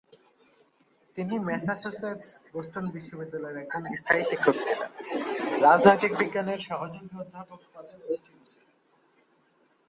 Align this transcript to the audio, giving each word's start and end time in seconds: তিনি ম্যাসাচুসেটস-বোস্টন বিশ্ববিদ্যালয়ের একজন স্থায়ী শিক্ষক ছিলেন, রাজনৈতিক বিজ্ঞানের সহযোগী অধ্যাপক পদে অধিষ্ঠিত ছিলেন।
তিনি 1.17 1.35
ম্যাসাচুসেটস-বোস্টন 1.47 2.85
বিশ্ববিদ্যালয়ের 2.95 3.61
একজন 3.63 3.83
স্থায়ী 3.91 4.23
শিক্ষক 4.23 4.55
ছিলেন, 4.59 4.91
রাজনৈতিক 5.61 6.11
বিজ্ঞানের 6.19 6.59
সহযোগী 6.67 7.13
অধ্যাপক 7.21 7.59
পদে 7.73 7.93
অধিষ্ঠিত 7.97 8.37
ছিলেন। 8.49 8.69